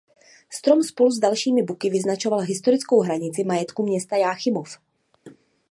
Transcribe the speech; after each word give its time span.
Strom 0.49 0.83
spolu 0.83 1.11
s 1.11 1.19
dalšími 1.19 1.63
buky 1.63 1.89
vyznačoval 1.89 2.39
historickou 2.39 2.99
hranici 3.01 3.43
majetku 3.43 3.83
města 3.83 4.15
Jáchymov. 4.15 4.77